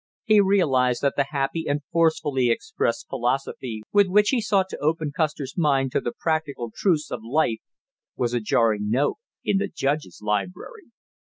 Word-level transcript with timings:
He 0.25 0.41
realized 0.41 1.03
that 1.03 1.13
the 1.15 1.27
happy 1.29 1.67
and 1.69 1.81
forcefully 1.91 2.49
expressed 2.49 3.07
philosophy 3.07 3.83
with 3.93 4.07
which 4.07 4.29
he 4.29 4.41
sought 4.41 4.65
to 4.69 4.79
open 4.81 5.11
Custer's 5.15 5.53
mind 5.55 5.91
to 5.91 6.01
the 6.01 6.11
practical 6.11 6.71
truths 6.75 7.11
of 7.11 7.21
life, 7.23 7.59
was 8.15 8.33
a 8.33 8.39
jarring 8.39 8.89
note 8.89 9.17
in 9.45 9.59
the 9.59 9.67
judge's 9.67 10.19
library. 10.19 10.85